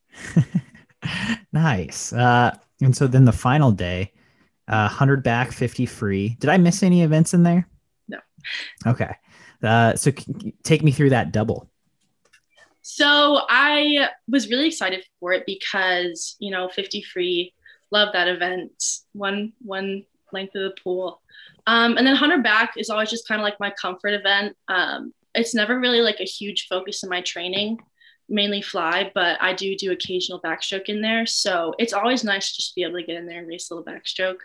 nice. 1.53 2.13
Uh, 2.13 2.57
and 2.81 2.97
so 2.97 3.07
then 3.07 3.27
the 3.27 3.33
final 3.33 3.71
day, 3.71 4.13
uh, 4.69 4.89
hundred 4.89 5.23
back, 5.23 5.53
fifty 5.53 5.85
free. 5.85 6.37
Did 6.41 6.49
I 6.49 6.57
miss 6.57 6.83
any 6.83 7.03
events 7.03 7.35
in 7.35 7.43
there? 7.43 7.69
No. 8.09 8.19
Okay. 8.87 9.15
Uh, 9.65 9.97
so 9.97 10.13
take 10.63 10.83
me 10.83 10.93
through 10.93 11.11
that 11.11 11.33
double. 11.33 11.69
So 12.83 13.41
I 13.49 14.11
was 14.29 14.51
really 14.51 14.67
excited 14.67 15.05
for 15.19 15.33
it 15.33 15.45
because 15.47 16.37
you 16.39 16.51
know 16.51 16.69
50 16.69 17.03
free, 17.03 17.55
love 17.91 18.11
that 18.13 18.29
event. 18.29 18.73
One 19.13 19.53
one 19.63 20.05
length 20.33 20.55
of 20.55 20.63
the 20.63 20.75
pool, 20.83 21.23
um, 21.67 21.97
and 21.97 22.07
then 22.07 22.13
100 22.15 22.43
back 22.43 22.75
is 22.77 22.91
always 22.91 23.11
just 23.11 23.27
kind 23.27 23.41
of 23.41 23.45
like 23.45 23.59
my 23.59 23.71
comfort 23.71 24.13
event. 24.13 24.57
Um, 24.69 25.15
it's 25.35 25.55
never 25.55 25.79
really 25.81 26.03
like 26.03 26.21
a 26.21 26.25
huge 26.25 26.67
focus 26.69 27.03
in 27.03 27.09
my 27.09 27.23
training, 27.23 27.79
mainly 28.35 28.61
fly, 28.61 29.11
but 29.15 29.41
I 29.41 29.55
do 29.55 29.77
do 29.77 29.93
occasional 29.93 30.41
backstroke 30.41 30.89
in 30.89 31.01
there. 31.01 31.25
So 31.25 31.75
it's 31.79 31.93
always 31.93 32.25
nice 32.25 32.53
just 32.53 32.71
to 32.71 32.75
be 32.75 32.83
able 32.83 32.99
to 32.99 33.07
get 33.07 33.17
in 33.17 33.27
there 33.27 33.39
and 33.39 33.49
race 33.49 33.71
a 33.71 33.75
little 33.75 33.91
backstroke. 33.91 34.41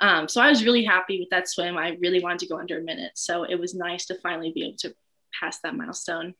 Um, 0.00 0.28
so 0.28 0.40
I 0.40 0.48
was 0.48 0.64
really 0.64 0.84
happy 0.84 1.18
with 1.18 1.30
that 1.30 1.48
swim. 1.48 1.76
I 1.76 1.96
really 2.00 2.20
wanted 2.20 2.38
to 2.40 2.48
go 2.48 2.58
under 2.58 2.78
a 2.78 2.82
minute. 2.82 3.12
So 3.14 3.44
it 3.44 3.56
was 3.56 3.74
nice 3.74 4.06
to 4.06 4.18
finally 4.20 4.52
be 4.54 4.64
able 4.64 4.76
to 4.78 4.94
pass 5.38 5.58
that 5.60 5.74
milestone. 5.74 6.34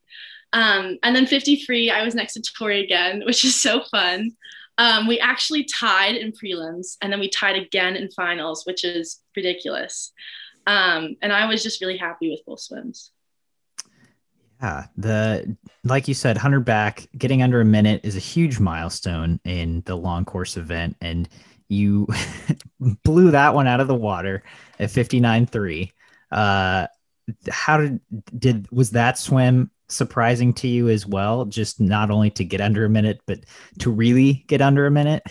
Um, 0.52 0.98
and 1.02 1.14
then 1.14 1.26
53, 1.26 1.90
I 1.90 2.04
was 2.04 2.14
next 2.14 2.34
to 2.34 2.40
Torri 2.40 2.82
again, 2.82 3.22
which 3.26 3.44
is 3.44 3.60
so 3.60 3.82
fun. 3.90 4.32
Um, 4.78 5.06
we 5.06 5.20
actually 5.20 5.64
tied 5.64 6.16
in 6.16 6.32
prelims 6.32 6.96
and 7.00 7.12
then 7.12 7.20
we 7.20 7.28
tied 7.28 7.56
again 7.56 7.96
in 7.96 8.10
finals, 8.10 8.64
which 8.66 8.84
is 8.84 9.20
ridiculous. 9.36 10.12
Um, 10.66 11.16
and 11.22 11.32
I 11.32 11.46
was 11.46 11.62
just 11.62 11.80
really 11.80 11.96
happy 11.96 12.30
with 12.30 12.40
both 12.46 12.60
swims. 12.60 13.10
Yeah, 14.64 14.87
the 14.97 15.56
like 15.85 16.09
you 16.09 16.14
said, 16.14 16.38
hundred 16.38 16.64
back 16.64 17.06
getting 17.18 17.42
under 17.42 17.61
a 17.61 17.66
minute 17.66 18.00
is 18.02 18.16
a 18.16 18.21
huge 18.21 18.59
milestone 18.59 19.38
in 19.44 19.83
the 19.85 19.94
long 19.94 20.25
course 20.25 20.56
event, 20.56 20.97
and 21.02 21.28
you 21.68 22.09
blew 23.04 23.30
that 23.33 23.54
one 23.54 23.66
out 23.66 23.80
of 23.80 23.88
the 23.88 23.94
water 23.94 24.42
at 24.78 24.88
59.3. 24.88 25.92
Uh, 26.33 26.87
how 27.50 27.76
did 27.76 28.00
did 28.38 28.71
was 28.73 28.92
that 28.92 29.18
swim 29.18 29.71
surprising 29.88 30.54
to 30.54 30.66
you 30.66 30.88
as 30.88 31.06
well? 31.06 31.44
Just 31.44 31.78
not 31.78 32.11
only 32.11 32.30
to 32.30 32.42
get 32.42 32.62
under 32.62 32.87
a 32.87 32.90
minute, 32.90 33.21
but 33.26 33.40
to 33.80 33.90
really 33.90 34.44
get 34.47 34.62
under 34.62 34.87
a 34.87 34.90
minute. 34.90 35.25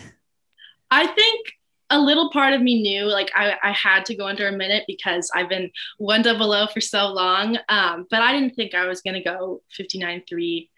I 0.91 1.07
think 1.07 1.52
a 1.93 1.99
little 1.99 2.29
part 2.31 2.53
of 2.53 2.61
me 2.61 2.81
knew 2.81 3.05
like 3.05 3.31
I, 3.35 3.55
I 3.63 3.71
had 3.71 4.05
to 4.05 4.15
go 4.15 4.27
under 4.27 4.47
a 4.47 4.51
minute 4.51 4.83
because 4.87 5.29
I've 5.35 5.49
been 5.49 5.71
one 5.97 6.21
double 6.21 6.53
O 6.53 6.67
for 6.67 6.81
so 6.81 7.07
long. 7.07 7.57
Um, 7.69 8.07
but 8.09 8.21
I 8.21 8.33
didn't 8.33 8.55
think 8.55 8.73
I 8.73 8.85
was 8.85 9.01
going 9.01 9.15
to 9.15 9.23
go 9.23 9.61
59.3. 9.79 10.69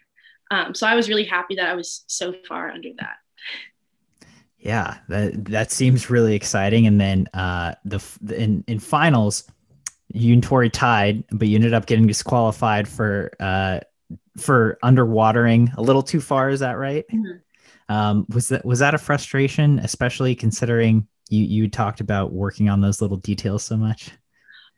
Um, 0.51 0.75
so 0.75 0.85
I 0.85 0.95
was 0.95 1.09
really 1.09 1.23
happy 1.23 1.55
that 1.55 1.69
I 1.69 1.75
was 1.75 2.03
so 2.07 2.33
far 2.47 2.69
under 2.69 2.89
that. 2.99 3.17
Yeah, 4.57 4.97
that 5.09 5.45
that 5.45 5.71
seems 5.71 6.09
really 6.09 6.33
exciting. 6.33 6.87
And 6.87 6.99
then 6.99 7.27
uh, 7.33 7.75
the 7.85 8.03
in 8.35 8.63
in 8.67 8.79
finals, 8.79 9.43
you 10.11 10.33
and 10.33 10.43
Torri 10.43 10.71
tied, 10.71 11.23
but 11.31 11.47
you 11.47 11.55
ended 11.55 11.73
up 11.73 11.85
getting 11.85 12.07
disqualified 12.07 12.87
for 12.87 13.31
uh, 13.39 13.81
for 14.37 14.79
underwatering 14.83 15.75
a 15.77 15.81
little 15.81 16.01
too 16.01 16.19
far. 16.19 16.49
Is 16.49 16.61
that 16.61 16.79
right? 16.79 17.05
Mm-hmm. 17.13 17.37
Um, 17.89 18.25
was 18.29 18.49
that 18.49 18.65
was 18.65 18.79
that 18.79 18.93
a 18.93 18.97
frustration, 18.97 19.79
especially 19.79 20.35
considering 20.35 21.07
you 21.29 21.43
you 21.43 21.69
talked 21.69 22.01
about 22.01 22.33
working 22.33 22.69
on 22.69 22.81
those 22.81 23.01
little 23.01 23.17
details 23.17 23.63
so 23.63 23.77
much? 23.77 24.11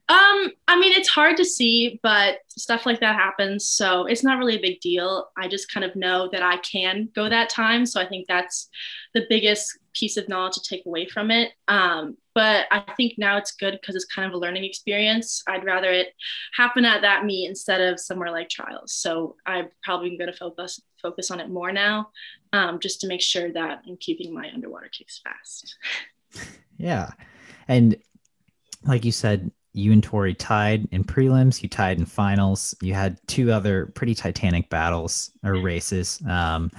Um, 0.10 0.52
I 0.70 0.80
mean, 0.80 0.94
it's 0.94 1.10
hard 1.10 1.36
to 1.36 1.44
see, 1.44 2.00
but 2.02 2.38
stuff 2.48 2.86
like 2.86 3.02
that 3.02 3.16
happens. 3.16 3.68
So 3.68 4.06
it's 4.06 4.24
not 4.24 4.38
really 4.38 4.56
a 4.56 4.62
big 4.62 4.80
deal. 4.80 5.28
I 5.38 5.50
just 5.50 5.70
kind 5.70 5.86
of 5.86 5.96
know 5.98 6.30
that 6.32 6.42
I 6.42 6.58
can 6.58 7.10
go 7.14 7.28
that 7.28 7.50
time. 7.50 7.86
So 7.86 8.00
I 8.00 8.08
think 8.08 8.26
that's 8.28 8.70
the 9.14 9.26
biggest 9.28 9.78
piece 9.98 10.18
of 10.18 10.30
knowledge 10.30 10.54
to 10.56 10.62
take 10.62 10.86
away 10.86 11.08
from 11.08 11.32
it. 11.32 11.52
Um, 11.68 12.18
but 12.36 12.66
I 12.72 12.84
think 12.96 13.14
now 13.18 13.38
it's 13.38 13.52
good 13.52 13.78
because 13.80 13.96
it's 13.96 14.06
kind 14.06 14.28
of 14.28 14.34
a 14.34 14.38
learning 14.38 14.64
experience. 14.64 15.44
I'd 15.48 15.66
rather 15.66 15.90
it 15.90 16.14
happen 16.56 16.86
at 16.86 17.02
that 17.02 17.26
meet 17.26 17.48
instead 17.48 17.82
of 17.82 18.00
somewhere 18.00 18.32
like 18.32 18.50
trials. 18.50 18.94
So 18.94 19.36
I'm 19.46 19.70
probably 19.84 20.18
going 20.18 20.32
to 20.32 20.38
focus 20.38 20.82
focus 21.02 21.32
on 21.32 21.40
it 21.40 21.50
more 21.50 21.72
now, 21.72 22.10
um, 22.54 22.80
just 22.80 23.02
to 23.02 23.08
make 23.08 23.22
sure 23.22 23.52
that 23.54 23.82
I'm 23.88 23.98
keeping 24.00 24.34
my 24.34 24.50
underwater 24.54 24.90
kicks 24.90 25.22
fast. 25.24 25.78
Yeah, 26.80 27.10
and 27.68 27.98
like 28.84 29.04
you 29.04 29.12
said, 29.12 29.50
you 29.74 29.92
and 29.92 30.08
Torri 30.08 30.36
tied 30.38 30.88
in 30.92 31.04
prelims, 31.04 31.62
you 31.62 31.70
tied 31.70 31.98
in 31.98 32.06
finals. 32.06 32.76
You 32.82 32.94
had 32.94 33.20
two 33.28 33.52
other 33.52 33.88
pretty 33.88 34.14
titanic 34.16 34.70
battles 34.70 35.32
or 35.44 35.56
races. 35.56 36.22
Um, 36.28 36.72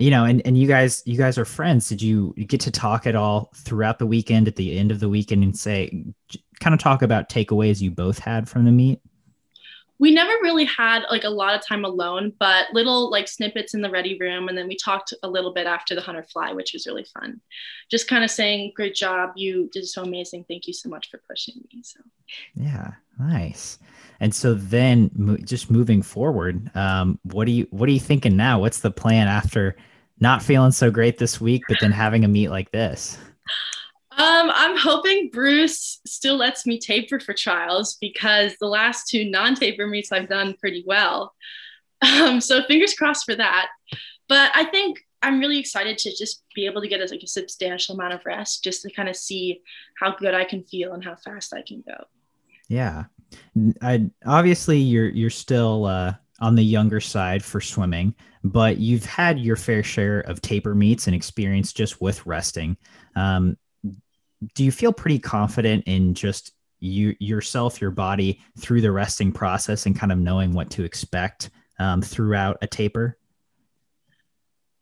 you 0.00 0.10
know, 0.10 0.24
and, 0.24 0.40
and 0.46 0.56
you 0.56 0.66
guys, 0.66 1.02
you 1.04 1.16
guys 1.16 1.38
are 1.38 1.44
friends. 1.44 1.88
Did 1.88 2.00
you 2.00 2.34
get 2.34 2.60
to 2.62 2.70
talk 2.70 3.06
at 3.06 3.14
all 3.14 3.52
throughout 3.54 3.98
the 3.98 4.06
weekend 4.06 4.48
at 4.48 4.56
the 4.56 4.78
end 4.78 4.90
of 4.90 5.00
the 5.00 5.08
weekend 5.08 5.44
and 5.44 5.56
say, 5.56 6.04
kind 6.60 6.74
of 6.74 6.80
talk 6.80 7.02
about 7.02 7.28
takeaways 7.28 7.80
you 7.80 7.90
both 7.90 8.18
had 8.18 8.48
from 8.48 8.64
the 8.64 8.72
meet? 8.72 9.00
we 10.00 10.10
never 10.10 10.32
really 10.40 10.64
had 10.64 11.02
like 11.10 11.24
a 11.24 11.30
lot 11.30 11.54
of 11.54 11.64
time 11.64 11.84
alone, 11.84 12.32
but 12.38 12.72
little 12.72 13.10
like 13.10 13.28
snippets 13.28 13.74
in 13.74 13.82
the 13.82 13.90
ready 13.90 14.16
room. 14.18 14.48
And 14.48 14.56
then 14.56 14.66
we 14.66 14.74
talked 14.74 15.12
a 15.22 15.28
little 15.28 15.52
bit 15.52 15.66
after 15.66 15.94
the 15.94 16.00
hunter 16.00 16.22
fly, 16.22 16.54
which 16.54 16.72
was 16.72 16.86
really 16.86 17.04
fun. 17.04 17.38
Just 17.90 18.08
kind 18.08 18.24
of 18.24 18.30
saying, 18.30 18.72
great 18.74 18.94
job. 18.94 19.32
You 19.36 19.68
did 19.74 19.86
so 19.86 20.02
amazing. 20.02 20.46
Thank 20.48 20.66
you 20.66 20.72
so 20.72 20.88
much 20.88 21.10
for 21.10 21.20
pushing 21.28 21.56
me. 21.70 21.82
So, 21.82 22.00
yeah, 22.54 22.92
nice. 23.18 23.78
And 24.20 24.34
so 24.34 24.54
then 24.54 25.10
mo- 25.14 25.36
just 25.36 25.70
moving 25.70 26.00
forward, 26.00 26.74
um, 26.74 27.18
what 27.24 27.44
do 27.44 27.52
you, 27.52 27.66
what 27.68 27.86
are 27.86 27.92
you 27.92 28.00
thinking 28.00 28.38
now? 28.38 28.58
What's 28.58 28.80
the 28.80 28.90
plan 28.90 29.28
after 29.28 29.76
not 30.20 30.42
feeling 30.42 30.72
so 30.72 30.90
great 30.90 31.18
this 31.18 31.40
week, 31.40 31.62
but 31.68 31.78
then 31.80 31.92
having 31.92 32.24
a 32.24 32.28
meet 32.28 32.48
like 32.48 32.70
this? 32.70 33.18
Um, 34.12 34.50
I'm 34.52 34.76
hoping 34.76 35.30
Bruce 35.32 36.00
still 36.06 36.36
lets 36.36 36.66
me 36.66 36.78
taper 36.78 37.18
for 37.20 37.32
trials 37.32 37.96
because 38.00 38.54
the 38.60 38.66
last 38.66 39.08
two 39.08 39.24
non-taper 39.30 39.86
meets 39.86 40.12
I've 40.12 40.28
done 40.28 40.54
pretty 40.60 40.84
well. 40.86 41.32
Um, 42.02 42.40
so 42.40 42.62
fingers 42.64 42.94
crossed 42.94 43.24
for 43.24 43.34
that. 43.34 43.68
But 44.28 44.50
I 44.54 44.64
think 44.64 44.98
I'm 45.22 45.40
really 45.40 45.58
excited 45.58 45.98
to 45.98 46.16
just 46.16 46.42
be 46.54 46.66
able 46.66 46.80
to 46.82 46.88
get 46.88 47.00
a, 47.00 47.04
like 47.04 47.22
a 47.22 47.26
substantial 47.26 47.94
amount 47.94 48.14
of 48.14 48.24
rest, 48.24 48.62
just 48.62 48.82
to 48.82 48.90
kind 48.90 49.08
of 49.08 49.16
see 49.16 49.62
how 49.98 50.14
good 50.16 50.34
I 50.34 50.44
can 50.44 50.64
feel 50.64 50.92
and 50.92 51.04
how 51.04 51.16
fast 51.16 51.54
I 51.54 51.62
can 51.62 51.82
go. 51.86 52.04
Yeah, 52.68 53.04
I 53.82 54.10
obviously 54.24 54.78
you're 54.78 55.08
you're 55.08 55.30
still 55.30 55.86
uh, 55.86 56.14
on 56.40 56.54
the 56.54 56.62
younger 56.62 57.00
side 57.00 57.44
for 57.44 57.60
swimming, 57.60 58.14
but 58.42 58.78
you've 58.78 59.04
had 59.04 59.38
your 59.38 59.56
fair 59.56 59.82
share 59.82 60.20
of 60.20 60.40
taper 60.40 60.74
meets 60.74 61.06
and 61.06 61.14
experience 61.14 61.72
just 61.72 62.00
with 62.00 62.24
resting. 62.26 62.76
Um, 63.16 63.56
do 64.54 64.64
you 64.64 64.72
feel 64.72 64.92
pretty 64.92 65.18
confident 65.18 65.84
in 65.86 66.14
just 66.14 66.52
you 66.78 67.14
yourself, 67.20 67.80
your 67.80 67.90
body 67.90 68.40
through 68.58 68.80
the 68.80 68.90
resting 68.90 69.32
process 69.32 69.86
and 69.86 69.98
kind 69.98 70.12
of 70.12 70.18
knowing 70.18 70.52
what 70.52 70.70
to 70.70 70.84
expect 70.84 71.50
um, 71.78 72.00
throughout 72.00 72.56
a 72.62 72.66
taper? 72.66 73.18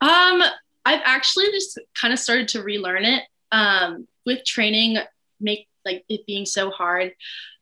Um, 0.01 0.43
I've 0.85 1.03
actually 1.05 1.47
just 1.51 1.79
kind 2.01 2.13
of 2.13 2.21
started 2.21 2.49
to 2.49 2.63
relearn 2.63 3.05
it. 3.05 3.25
Um, 3.51 4.07
with 4.27 4.45
training, 4.45 4.99
make 5.41 5.68
like 5.89 6.05
it 6.09 6.27
being 6.27 6.47
so 6.47 6.71
hard. 6.71 7.13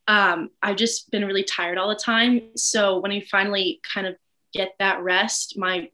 Um, 0.09 0.51
I've 0.63 0.77
just 0.77 1.11
been 1.11 1.25
really 1.25 1.43
tired 1.43 1.79
all 1.79 1.89
the 1.89 1.95
time. 1.95 2.43
So 2.57 2.99
when 2.99 3.13
I 3.13 3.21
finally 3.21 3.81
kind 3.93 4.07
of 4.07 4.17
get 4.53 4.75
that 4.79 5.03
rest, 5.03 5.59
my 5.59 5.91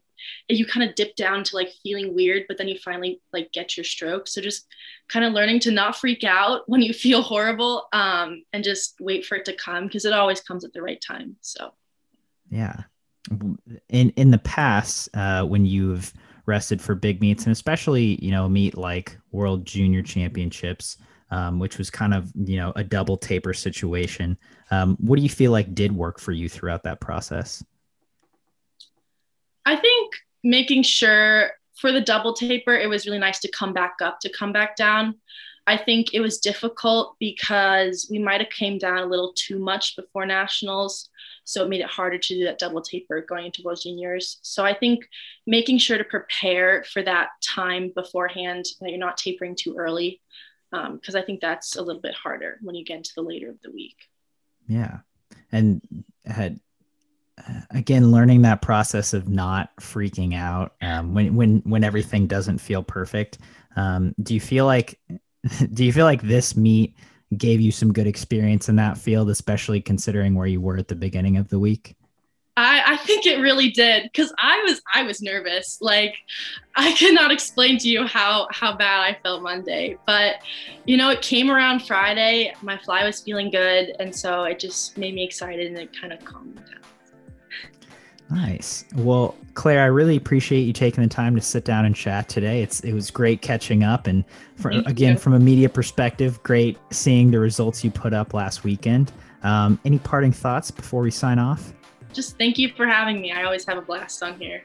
you 0.47 0.65
kind 0.65 0.87
of 0.87 0.95
dip 0.95 1.15
down 1.15 1.43
to 1.43 1.55
like 1.55 1.69
feeling 1.83 2.15
weird, 2.15 2.45
but 2.47 2.57
then 2.57 2.67
you 2.67 2.77
finally 2.77 3.21
like 3.31 3.51
get 3.51 3.75
your 3.75 3.83
stroke. 3.83 4.27
So 4.27 4.41
just 4.41 4.67
kind 5.09 5.25
of 5.25 5.33
learning 5.33 5.59
to 5.61 5.71
not 5.71 5.97
freak 5.97 6.23
out 6.23 6.61
when 6.67 6.81
you 6.81 6.93
feel 7.05 7.21
horrible 7.21 7.87
um, 7.93 8.43
and 8.53 8.63
just 8.63 8.95
wait 8.99 9.25
for 9.25 9.35
it 9.35 9.45
to 9.45 9.53
come 9.53 9.85
because 9.85 10.05
it 10.05 10.13
always 10.13 10.41
comes 10.41 10.63
at 10.63 10.73
the 10.73 10.81
right 10.81 11.01
time. 11.05 11.35
So, 11.41 11.73
yeah. 12.49 12.83
In 13.89 14.09
in 14.11 14.31
the 14.31 14.37
past, 14.39 15.09
uh, 15.13 15.45
when 15.45 15.65
you've 15.65 16.13
rested 16.45 16.81
for 16.81 16.93
big 16.93 17.21
meets 17.21 17.45
and 17.45 17.53
especially 17.53 18.21
you 18.21 18.31
know 18.31 18.49
meet 18.49 18.77
like 18.77 19.17
World 19.31 19.65
Junior 19.65 20.01
Championships, 20.01 20.97
um, 21.33 21.57
which 21.57 21.79
was 21.79 21.89
kind 21.89 22.13
of 22.13 22.31
you 22.35 22.57
know 22.57 22.71
a 22.75 22.83
double 22.83 23.17
taper 23.17 23.53
situation. 23.53 24.37
Um, 24.69 24.95
what 24.99 25.17
do 25.17 25.23
you 25.23 25.29
feel 25.29 25.51
like 25.51 25.73
did 25.73 25.91
work 25.91 26.19
for 26.19 26.31
you 26.31 26.47
throughout 26.47 26.83
that 26.83 27.01
process? 27.01 27.63
I 29.65 29.75
think 29.75 30.13
making 30.43 30.83
sure 30.83 31.51
for 31.81 31.91
the 31.91 32.01
double 32.01 32.33
taper, 32.33 32.75
it 32.75 32.87
was 32.87 33.07
really 33.07 33.19
nice 33.19 33.39
to 33.39 33.51
come 33.51 33.73
back 33.73 33.95
up, 34.01 34.19
to 34.19 34.29
come 34.29 34.53
back 34.53 34.75
down. 34.75 35.15
I 35.65 35.77
think 35.77 36.13
it 36.13 36.19
was 36.19 36.37
difficult 36.37 37.15
because 37.19 38.07
we 38.11 38.19
might 38.19 38.41
have 38.41 38.49
came 38.49 38.77
down 38.77 38.99
a 38.99 39.05
little 39.05 39.33
too 39.33 39.57
much 39.57 39.95
before 39.95 40.25
nationals. 40.25 41.09
So 41.45 41.63
it 41.63 41.69
made 41.69 41.81
it 41.81 41.87
harder 41.87 42.17
to 42.17 42.35
do 42.35 42.43
that 42.45 42.59
double 42.59 42.81
taper 42.81 43.21
going 43.21 43.45
into 43.45 43.63
World 43.63 43.79
Juniors. 43.81 44.39
So 44.43 44.65
I 44.65 44.73
think 44.73 45.07
making 45.47 45.77
sure 45.77 45.97
to 45.97 46.03
prepare 46.03 46.83
for 46.83 47.01
that 47.03 47.29
time 47.41 47.91
beforehand, 47.95 48.65
that 48.81 48.89
you're 48.89 48.99
not 48.99 49.17
tapering 49.17 49.55
too 49.55 49.75
early, 49.77 50.21
because 50.73 51.15
um, 51.15 51.21
I 51.21 51.23
think 51.23 51.39
that's 51.39 51.75
a 51.75 51.81
little 51.81 52.01
bit 52.01 52.15
harder 52.15 52.57
when 52.61 52.73
you 52.73 52.83
get 52.83 52.97
into 52.97 53.11
the 53.15 53.21
later 53.21 53.49
of 53.49 53.61
the 53.61 53.71
week. 53.71 53.97
Yeah. 54.67 54.99
And 55.51 55.81
had 56.25 56.59
again 57.71 58.11
learning 58.11 58.43
that 58.43 58.61
process 58.61 59.13
of 59.13 59.27
not 59.27 59.75
freaking 59.77 60.35
out 60.35 60.73
um, 60.81 61.13
when 61.13 61.35
when 61.35 61.57
when 61.65 61.83
everything 61.83 62.27
doesn't 62.27 62.59
feel 62.59 62.83
perfect 62.83 63.39
um, 63.75 64.13
do 64.21 64.33
you 64.33 64.39
feel 64.39 64.65
like 64.65 64.99
do 65.73 65.83
you 65.83 65.91
feel 65.91 66.05
like 66.05 66.21
this 66.21 66.55
meet 66.55 66.95
gave 67.35 67.59
you 67.59 67.71
some 67.71 67.91
good 67.91 68.05
experience 68.05 68.69
in 68.69 68.75
that 68.75 68.97
field 68.97 69.29
especially 69.29 69.81
considering 69.81 70.35
where 70.35 70.47
you 70.47 70.61
were 70.61 70.77
at 70.77 70.87
the 70.87 70.95
beginning 70.95 71.37
of 71.37 71.49
the 71.49 71.57
week 71.57 71.95
I, 72.55 72.93
I 72.93 72.97
think 72.97 73.25
it 73.25 73.39
really 73.39 73.71
did 73.71 74.03
because 74.03 74.31
I 74.37 74.61
was 74.67 74.81
I 74.93 75.03
was 75.03 75.21
nervous. 75.21 75.79
Like 75.81 76.15
I 76.75 76.91
cannot 76.93 77.31
explain 77.31 77.79
to 77.79 77.89
you 77.89 78.05
how 78.05 78.47
how 78.51 78.75
bad 78.75 79.01
I 79.01 79.17
felt 79.23 79.41
Monday, 79.41 79.97
but 80.05 80.35
you 80.85 80.95
know 80.95 81.09
it 81.09 81.21
came 81.21 81.49
around 81.49 81.81
Friday. 81.81 82.53
My 82.61 82.77
fly 82.77 83.05
was 83.05 83.21
feeling 83.21 83.49
good, 83.49 83.95
and 83.99 84.15
so 84.15 84.43
it 84.43 84.59
just 84.59 84.97
made 84.97 85.15
me 85.15 85.23
excited 85.23 85.67
and 85.67 85.77
it 85.77 85.99
kind 85.99 86.13
of 86.13 86.23
calmed 86.23 86.55
me 86.55 86.61
down. 86.61 86.83
Nice. 88.29 88.85
Well, 88.95 89.35
Claire, 89.53 89.83
I 89.83 89.87
really 89.87 90.15
appreciate 90.15 90.61
you 90.61 90.73
taking 90.73 91.03
the 91.03 91.09
time 91.09 91.35
to 91.35 91.41
sit 91.41 91.65
down 91.65 91.85
and 91.85 91.95
chat 91.95 92.29
today. 92.29 92.61
It's 92.61 92.81
it 92.81 92.93
was 92.93 93.09
great 93.09 93.41
catching 93.41 93.83
up, 93.83 94.05
and 94.05 94.23
for, 94.57 94.69
again, 94.69 95.17
from 95.17 95.33
a 95.33 95.39
media 95.39 95.69
perspective, 95.69 96.41
great 96.43 96.77
seeing 96.91 97.31
the 97.31 97.39
results 97.39 97.83
you 97.83 97.89
put 97.89 98.13
up 98.13 98.33
last 98.35 98.63
weekend. 98.63 99.11
Um, 99.41 99.79
any 99.85 99.99
parting 99.99 100.31
thoughts 100.31 100.71
before 100.71 101.01
we 101.01 101.11
sign 101.11 101.39
off? 101.39 101.73
Just 102.13 102.37
thank 102.37 102.57
you 102.57 102.69
for 102.69 102.85
having 102.85 103.19
me. 103.19 103.31
I 103.31 103.43
always 103.43 103.65
have 103.65 103.77
a 103.77 103.81
blast 103.81 104.21
on 104.21 104.39
here. 104.39 104.63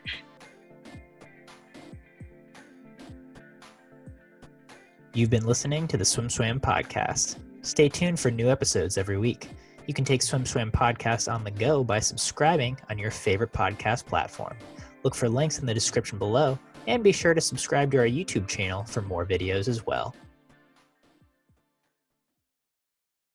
You've 5.15 5.31
been 5.31 5.47
listening 5.47 5.89
to 5.89 5.97
the 5.97 6.05
Swim 6.05 6.29
Swam 6.29 6.61
podcast. 6.61 7.39
Stay 7.63 7.89
tuned 7.89 8.21
for 8.21 8.31
new 8.31 8.51
episodes 8.51 8.99
every 8.99 9.19
week. 9.19 9.49
You 9.87 9.95
can 9.95 10.05
take 10.05 10.23
Swim 10.23 10.45
Swam 10.45 10.71
podcast 10.71 11.33
on 11.33 11.43
the 11.43 11.51
go 11.51 11.83
by 11.83 11.99
subscribing 11.99 12.79
on 12.91 12.99
your 12.99 13.11
favorite 13.11 13.53
podcast 13.53 14.05
platform. 14.05 14.57
Look 15.03 15.15
for 15.15 15.29
links 15.29 15.59
in 15.59 15.67
the 15.67 15.75
description 15.75 16.19
below 16.19 16.59
and 16.87 17.03
be 17.03 17.13
sure 17.13 17.35
to 17.35 17.41
subscribe 17.41 17.91
to 17.93 17.99
our 17.99 18.07
YouTube 18.07 18.47
channel 18.47 18.85
for 18.85 19.01
more 19.03 19.25
videos 19.25 19.67
as 19.67 19.87
well. 19.87 20.15